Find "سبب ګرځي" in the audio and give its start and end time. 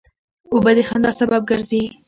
1.19-1.83